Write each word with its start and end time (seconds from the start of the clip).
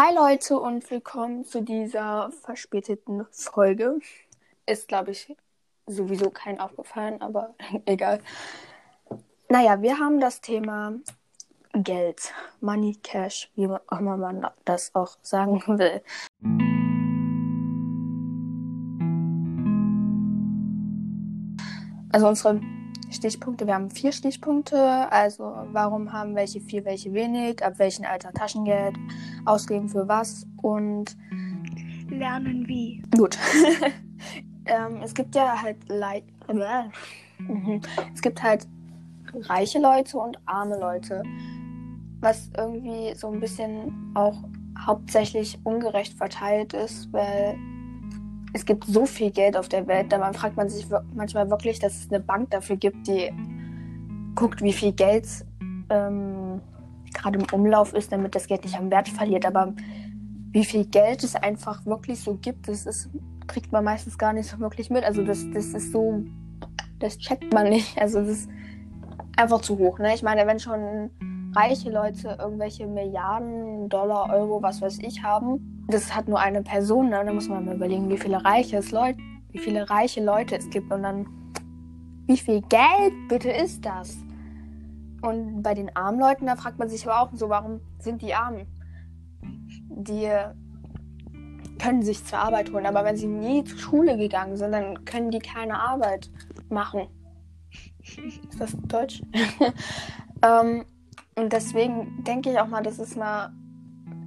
Hi 0.00 0.14
Leute 0.14 0.56
und 0.60 0.88
willkommen 0.92 1.44
zu 1.44 1.60
dieser 1.60 2.30
verspäteten 2.30 3.26
Folge. 3.32 3.98
Ist, 4.64 4.86
glaube 4.86 5.10
ich, 5.10 5.36
sowieso 5.88 6.30
kein 6.30 6.60
aufgefallen, 6.60 7.20
aber 7.20 7.56
egal. 7.84 8.20
Naja, 9.48 9.82
wir 9.82 9.98
haben 9.98 10.20
das 10.20 10.40
Thema 10.40 10.92
Geld, 11.72 12.32
Money, 12.60 12.94
Cash, 13.02 13.50
wie 13.56 13.66
auch 13.66 13.98
immer 13.98 14.16
man 14.16 14.46
das 14.64 14.94
auch 14.94 15.16
sagen 15.22 15.64
will. 15.66 16.00
Also 22.12 22.28
unsere 22.28 22.60
Stichpunkte, 23.10 23.66
wir 23.66 23.74
haben 23.74 23.90
vier 23.90 24.12
Stichpunkte. 24.12 25.10
Also 25.10 25.54
warum 25.72 26.12
haben 26.12 26.34
welche 26.34 26.60
viel, 26.60 26.84
welche 26.84 27.12
wenig, 27.12 27.64
ab 27.64 27.78
welchem 27.78 28.04
Alter 28.04 28.32
Taschengeld, 28.32 28.96
ausgeben 29.44 29.88
für 29.88 30.08
was 30.08 30.46
und 30.62 31.16
lernen 32.10 32.66
wie. 32.68 33.02
Gut. 33.16 33.38
ähm, 34.66 35.00
es 35.02 35.14
gibt 35.14 35.34
ja 35.34 35.60
halt 35.60 35.76
Le 35.88 36.22
mhm. 37.38 37.80
es 38.14 38.22
gibt 38.22 38.42
halt 38.42 38.66
reiche 39.34 39.78
Leute 39.78 40.18
und 40.18 40.38
arme 40.46 40.78
Leute, 40.78 41.22
was 42.20 42.50
irgendwie 42.56 43.14
so 43.14 43.30
ein 43.30 43.40
bisschen 43.40 44.12
auch 44.14 44.42
hauptsächlich 44.78 45.58
ungerecht 45.64 46.14
verteilt 46.16 46.72
ist, 46.72 47.12
weil 47.12 47.58
es 48.52 48.64
gibt 48.64 48.84
so 48.84 49.06
viel 49.06 49.30
Geld 49.30 49.56
auf 49.56 49.68
der 49.68 49.86
Welt, 49.86 50.12
da 50.12 50.32
fragt 50.32 50.56
man 50.56 50.68
sich 50.68 50.86
manchmal 51.14 51.50
wirklich, 51.50 51.78
dass 51.78 51.96
es 51.96 52.10
eine 52.10 52.20
Bank 52.20 52.50
dafür 52.50 52.76
gibt, 52.76 53.06
die 53.06 53.30
guckt, 54.34 54.62
wie 54.62 54.72
viel 54.72 54.92
Geld 54.92 55.26
ähm, 55.90 56.60
gerade 57.12 57.38
im 57.38 57.46
Umlauf 57.52 57.92
ist, 57.92 58.12
damit 58.12 58.34
das 58.34 58.46
Geld 58.46 58.64
nicht 58.64 58.76
am 58.76 58.90
Wert 58.90 59.08
verliert. 59.08 59.44
Aber 59.44 59.74
wie 60.52 60.64
viel 60.64 60.86
Geld 60.86 61.24
es 61.24 61.34
einfach 61.34 61.84
wirklich 61.86 62.20
so 62.20 62.34
gibt, 62.34 62.68
das 62.68 62.86
ist, 62.86 63.10
kriegt 63.46 63.72
man 63.72 63.84
meistens 63.84 64.16
gar 64.16 64.32
nicht 64.32 64.48
so 64.48 64.58
wirklich 64.60 64.90
mit. 64.90 65.04
Also 65.04 65.24
das, 65.24 65.44
das 65.52 65.66
ist 65.66 65.92
so, 65.92 66.22
das 67.00 67.18
checkt 67.18 67.52
man 67.52 67.68
nicht. 67.68 67.98
Also 68.00 68.20
das 68.20 68.28
ist 68.28 68.50
einfach 69.36 69.60
zu 69.60 69.78
hoch. 69.78 69.98
Ne? 69.98 70.14
Ich 70.14 70.22
meine, 70.22 70.46
wenn 70.46 70.58
schon 70.58 71.10
reiche 71.54 71.90
Leute 71.90 72.36
irgendwelche 72.40 72.86
Milliarden 72.86 73.88
Dollar, 73.88 74.30
Euro, 74.30 74.62
was 74.62 74.80
weiß 74.80 74.98
ich 75.00 75.22
haben, 75.22 75.77
das 75.88 76.14
hat 76.14 76.28
nur 76.28 76.38
eine 76.38 76.62
Person. 76.62 77.08
Ne? 77.08 77.22
Da 77.24 77.32
muss 77.32 77.48
man 77.48 77.64
mal 77.64 77.74
überlegen, 77.74 78.08
wie 78.10 78.18
viele 78.18 78.44
reiche 78.44 78.80
Leute, 78.90 79.18
wie 79.50 79.58
viele 79.58 79.88
reiche 79.88 80.22
Leute 80.22 80.56
es 80.56 80.68
gibt 80.70 80.92
und 80.92 81.02
dann 81.02 81.26
wie 82.26 82.36
viel 82.36 82.60
Geld 82.60 83.14
bitte 83.28 83.50
ist 83.50 83.84
das? 83.86 84.18
Und 85.22 85.62
bei 85.62 85.74
den 85.74 85.96
armen 85.96 86.20
Leuten, 86.20 86.46
da 86.46 86.56
fragt 86.56 86.78
man 86.78 86.88
sich 86.88 87.08
aber 87.08 87.22
auch 87.22 87.30
so, 87.34 87.48
warum 87.48 87.80
sind 87.98 88.20
die 88.20 88.34
arm? 88.34 88.66
Die 89.88 90.30
können 91.78 92.02
sich 92.02 92.24
zur 92.24 92.38
Arbeit 92.38 92.70
holen, 92.72 92.86
aber 92.86 93.04
wenn 93.04 93.16
sie 93.16 93.26
nie 93.26 93.64
zur 93.64 93.78
Schule 93.78 94.16
gegangen 94.18 94.56
sind, 94.56 94.72
dann 94.72 95.04
können 95.06 95.30
die 95.30 95.38
keine 95.38 95.80
Arbeit 95.80 96.30
machen. 96.68 97.08
Ist 98.02 98.60
das 98.60 98.76
Deutsch? 98.86 99.22
ähm, 100.42 100.84
und 101.34 101.52
deswegen 101.52 102.24
denke 102.24 102.50
ich 102.50 102.58
auch 102.58 102.68
mal, 102.68 102.82
dass 102.82 102.98
es 102.98 103.16
mal 103.16 103.52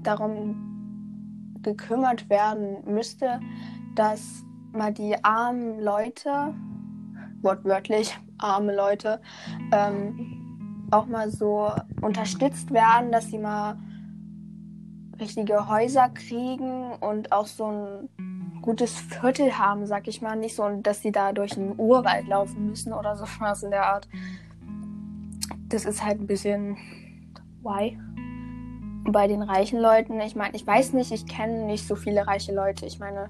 darum 0.02 0.71
gekümmert 1.64 2.30
werden 2.30 2.84
müsste, 2.86 3.40
dass 3.96 4.44
mal 4.72 4.94
die 4.94 5.22
armen 5.24 5.80
Leute, 5.80 6.54
wortwörtlich 7.42 8.18
arme 8.38 8.76
Leute, 8.76 9.22
ähm, 9.72 10.88
auch 10.92 11.06
mal 11.06 11.30
so 11.30 11.72
unterstützt 12.02 12.72
werden, 12.72 13.12
dass 13.12 13.28
sie 13.30 13.38
mal 13.38 13.78
richtige 15.20 15.68
Häuser 15.68 16.10
kriegen 16.10 16.94
und 16.94 17.32
auch 17.32 17.46
so 17.46 17.66
ein 17.66 18.62
gutes 18.62 18.98
Viertel 18.98 19.58
haben, 19.58 19.86
sag 19.86 20.08
ich 20.08 20.22
mal. 20.22 20.36
Nicht 20.36 20.56
so, 20.56 20.68
dass 20.82 21.02
sie 21.02 21.12
da 21.12 21.32
durch 21.32 21.58
einen 21.58 21.80
Urwald 21.80 22.28
laufen 22.28 22.68
müssen 22.68 22.94
oder 22.94 23.16
so 23.16 23.26
was 23.40 23.64
in 23.64 23.72
der 23.72 23.86
Art. 23.86 24.08
Das 25.70 25.86
ist 25.86 26.04
halt 26.04 26.20
ein 26.20 26.28
bisschen 26.28 26.78
why. 27.64 27.98
Bei 29.04 29.28
den 29.28 29.42
reichen 29.42 29.80
Leuten, 29.80 30.20
ich 30.22 30.36
meine, 30.36 30.56
ich 30.56 30.66
weiß 30.66 30.94
nicht, 30.94 31.12
ich 31.12 31.26
kenne 31.26 31.66
nicht 31.66 31.88
so 31.88 31.96
viele 31.96 32.28
reiche 32.28 32.54
Leute. 32.54 32.86
Ich 32.86 33.00
meine, 33.00 33.30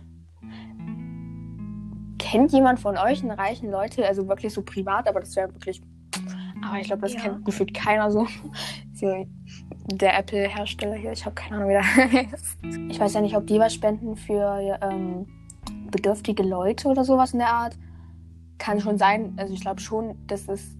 kennt 2.17 2.51
jemand 2.51 2.79
von 2.79 2.97
euch 2.97 3.21
einen 3.21 3.31
reichen 3.31 3.71
Leute? 3.71 4.05
Also 4.05 4.27
wirklich 4.27 4.53
so 4.53 4.61
privat, 4.61 5.07
aber 5.07 5.21
das 5.21 5.35
wäre 5.35 5.53
wirklich 5.53 5.81
aber 6.61 6.79
ich 6.79 6.87
glaube, 6.87 7.01
das 7.01 7.13
ja. 7.13 7.21
kennt 7.21 7.45
gefühlt 7.45 7.73
keiner 7.73 8.11
so. 8.11 8.27
der 9.93 10.19
Apple-Hersteller 10.19 10.95
hier, 10.95 11.11
ich 11.11 11.25
habe 11.25 11.33
keine 11.33 11.55
Ahnung, 11.55 11.69
wie 11.69 11.73
der 11.73 11.83
heißt. 12.31 12.59
Ich 12.89 12.99
weiß 12.99 13.13
ja 13.15 13.21
nicht, 13.21 13.35
ob 13.35 13.47
die 13.47 13.59
was 13.59 13.73
spenden 13.73 14.15
für 14.15 14.79
ähm, 14.81 15.25
bedürftige 15.89 16.43
Leute 16.43 16.87
oder 16.87 17.03
sowas 17.03 17.33
in 17.33 17.39
der 17.39 17.51
Art. 17.51 17.77
Kann 18.59 18.79
schon 18.79 18.97
sein. 18.97 19.33
Also 19.37 19.53
ich 19.53 19.61
glaube 19.61 19.81
schon, 19.81 20.15
dass 20.27 20.47
es 20.47 20.77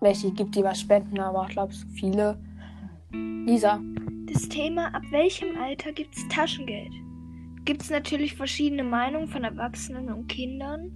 welche 0.00 0.32
gibt, 0.32 0.54
die 0.54 0.64
was 0.64 0.80
spenden, 0.80 1.20
aber 1.20 1.44
ich 1.44 1.50
glaube, 1.50 1.74
so 1.74 1.86
viele. 1.88 2.38
Lisa. 3.12 3.80
Das 4.26 4.48
Thema, 4.48 4.94
ab 4.94 5.02
welchem 5.10 5.56
Alter 5.58 5.92
gibt 5.92 6.16
es 6.16 6.26
Taschengeld? 6.28 6.92
Gibt 7.64 7.82
es 7.82 7.90
natürlich 7.90 8.34
verschiedene 8.34 8.84
Meinungen 8.84 9.28
von 9.28 9.44
Erwachsenen 9.44 10.12
und 10.12 10.28
Kindern. 10.28 10.92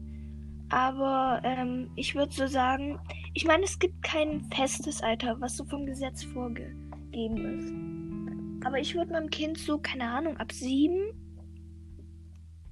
Aber 0.69 1.41
ähm, 1.44 1.91
ich 1.97 2.15
würde 2.15 2.32
so 2.32 2.47
sagen, 2.47 2.98
ich 3.34 3.44
meine, 3.44 3.65
es 3.65 3.78
gibt 3.78 4.03
kein 4.03 4.44
festes 4.54 5.03
Alter, 5.03 5.41
was 5.41 5.56
so 5.56 5.65
vom 5.65 5.84
Gesetz 5.87 6.22
vorgegeben 6.25 7.59
ist. 7.59 8.66
Aber 8.66 8.78
ich 8.78 8.94
würde 8.94 9.12
meinem 9.12 9.31
Kind 9.31 9.59
so, 9.59 9.78
keine 9.78 10.04
Ahnung, 10.04 10.37
ab 10.37 10.53
sieben, 10.53 11.12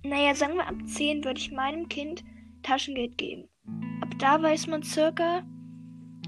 naja, 0.05 0.34
sagen 0.34 0.55
wir 0.55 0.66
ab 0.66 0.76
zehn, 0.87 1.25
würde 1.25 1.41
ich 1.41 1.50
meinem 1.50 1.88
Kind 1.88 2.22
Taschengeld 2.62 3.19
geben. 3.19 3.49
Ab 4.00 4.10
da 4.19 4.41
weiß 4.41 4.69
man 4.69 4.82
circa, 4.82 5.43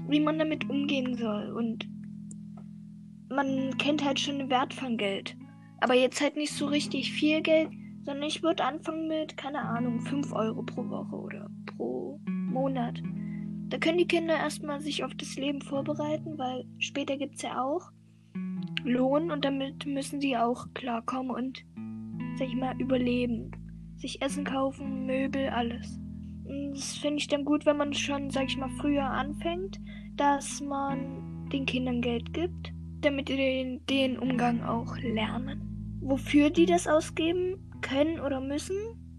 wie 0.07 0.19
man 0.19 0.39
damit 0.39 0.69
umgehen 0.69 1.15
soll. 1.15 1.51
Und 1.51 1.87
man 3.31 3.77
kennt 3.77 4.03
halt 4.03 4.19
schon 4.19 4.39
den 4.39 4.49
Wert 4.49 4.73
von 4.73 4.97
Geld. 4.97 5.35
Aber 5.79 5.95
jetzt 5.95 6.21
halt 6.21 6.35
nicht 6.35 6.53
so 6.53 6.67
richtig 6.67 7.11
viel 7.11 7.41
Geld, 7.41 7.69
sondern 8.03 8.27
ich 8.27 8.43
würde 8.43 8.63
anfangen 8.63 9.07
mit, 9.07 9.37
keine 9.37 9.59
Ahnung, 9.59 10.01
5 10.01 10.33
Euro 10.33 10.63
pro 10.63 10.87
Woche 10.89 11.15
oder 11.15 11.49
pro 11.65 12.19
Monat. 12.27 13.01
Da 13.69 13.77
können 13.77 13.97
die 13.97 14.07
Kinder 14.07 14.35
erstmal 14.35 14.81
sich 14.81 15.03
auf 15.03 15.15
das 15.15 15.35
Leben 15.37 15.61
vorbereiten, 15.61 16.37
weil 16.37 16.65
später 16.79 17.17
gibt 17.17 17.35
es 17.35 17.43
ja 17.43 17.63
auch 17.63 17.91
Lohn 18.83 19.31
und 19.31 19.45
damit 19.45 19.85
müssen 19.85 20.19
sie 20.19 20.35
auch 20.35 20.67
klarkommen 20.73 21.31
und, 21.31 21.63
sag 22.37 22.47
ich 22.47 22.55
mal, 22.55 22.79
überleben. 22.79 23.51
Sich 23.95 24.21
Essen 24.21 24.43
kaufen, 24.43 25.05
Möbel, 25.05 25.49
alles. 25.49 25.99
Und 26.45 26.71
das 26.71 26.97
finde 26.97 27.17
ich 27.17 27.27
dann 27.27 27.45
gut, 27.45 27.65
wenn 27.65 27.77
man 27.77 27.93
schon, 27.93 28.29
sag 28.29 28.45
ich 28.45 28.57
mal, 28.57 28.71
früher 28.79 29.05
anfängt, 29.05 29.79
dass 30.15 30.59
man 30.59 31.47
den 31.53 31.65
Kindern 31.65 32.01
Geld 32.01 32.33
gibt, 32.33 32.73
damit 33.01 33.29
die 33.29 33.79
den, 33.89 34.17
Umgang 34.17 34.63
auch 34.63 34.97
lernen. 34.97 35.99
Wofür 36.01 36.49
die 36.49 36.65
das 36.65 36.87
ausgeben 36.87 37.57
können 37.81 38.19
oder 38.19 38.39
müssen, 38.39 38.77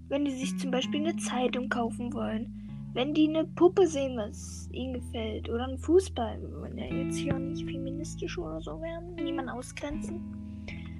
wenn 0.08 0.24
die 0.24 0.32
sich 0.32 0.58
zum 0.58 0.70
Beispiel 0.70 1.00
eine 1.00 1.16
Zeitung 1.16 1.68
kaufen 1.68 2.12
wollen 2.12 2.62
wenn 2.94 3.14
die 3.14 3.28
eine 3.28 3.44
Puppe 3.44 3.86
sehen, 3.86 4.16
was 4.18 4.68
ihnen 4.70 4.94
gefällt, 4.94 5.48
oder 5.48 5.64
einen 5.64 5.78
Fußball, 5.78 6.40
wir 6.40 6.60
wollen 6.60 6.76
ja 6.76 6.84
jetzt 6.84 7.16
hier 7.16 7.34
auch 7.34 7.38
nicht 7.38 7.64
feministisch 7.64 8.36
oder 8.36 8.60
so 8.60 8.80
werden, 8.80 9.14
niemand 9.14 9.50
ausgrenzen. 9.50 10.20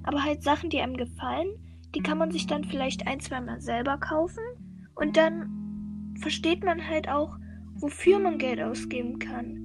Aber 0.03 0.23
halt 0.23 0.41
Sachen, 0.41 0.69
die 0.69 0.81
einem 0.81 0.97
gefallen, 0.97 1.49
die 1.93 2.01
kann 2.01 2.17
man 2.17 2.31
sich 2.31 2.47
dann 2.47 2.63
vielleicht 2.63 3.05
ein, 3.07 3.19
zwei 3.19 3.39
Mal 3.41 3.61
selber 3.61 3.97
kaufen 3.97 4.43
und 4.95 5.15
dann 5.17 6.15
versteht 6.19 6.63
man 6.63 6.87
halt 6.87 7.07
auch, 7.07 7.37
wofür 7.75 8.19
man 8.19 8.39
Geld 8.39 8.61
ausgeben 8.61 9.19
kann. 9.19 9.62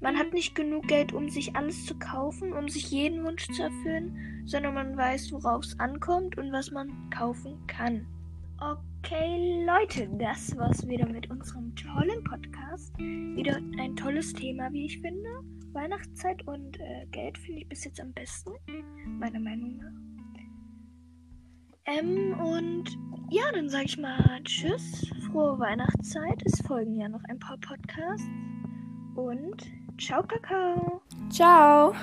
Man 0.00 0.16
hat 0.18 0.32
nicht 0.34 0.54
genug 0.54 0.86
Geld, 0.88 1.12
um 1.12 1.28
sich 1.28 1.56
alles 1.56 1.86
zu 1.86 1.98
kaufen, 1.98 2.52
um 2.52 2.68
sich 2.68 2.90
jeden 2.90 3.24
Wunsch 3.24 3.46
zu 3.48 3.62
erfüllen, 3.62 4.42
sondern 4.44 4.74
man 4.74 4.96
weiß, 4.96 5.32
worauf 5.32 5.64
es 5.64 5.78
ankommt 5.80 6.36
und 6.36 6.52
was 6.52 6.70
man 6.70 7.10
kaufen 7.10 7.58
kann. 7.66 8.06
Okay, 8.58 9.64
Leute, 9.64 10.08
das 10.18 10.56
war's 10.56 10.86
wieder 10.86 11.08
mit 11.08 11.30
unserem 11.30 11.74
tollen 11.76 12.22
Podcast. 12.24 12.96
Wieder 12.98 13.56
ein 13.78 13.96
tolles 13.96 14.32
Thema, 14.32 14.72
wie 14.72 14.86
ich 14.86 15.00
finde. 15.00 15.28
Weihnachtszeit 15.72 16.46
und 16.46 16.78
äh, 16.80 17.06
Geld 17.10 17.36
finde 17.38 17.60
ich 17.60 17.68
bis 17.68 17.84
jetzt 17.84 18.00
am 18.00 18.12
besten, 18.12 18.52
meiner 19.18 19.40
Meinung 19.40 19.76
nach. 19.76 20.06
Ähm, 21.86 22.38
und 22.40 22.98
ja, 23.30 23.44
dann 23.52 23.68
sage 23.68 23.84
ich 23.84 23.98
mal 23.98 24.40
Tschüss, 24.42 25.06
frohe 25.26 25.58
Weihnachtszeit. 25.58 26.42
Es 26.44 26.60
folgen 26.66 26.94
ja 26.96 27.08
noch 27.08 27.22
ein 27.28 27.38
paar 27.38 27.58
Podcasts. 27.58 28.26
Und 29.14 29.70
ciao, 29.98 30.22
Kakao. 30.22 31.02
Ciao. 31.30 31.94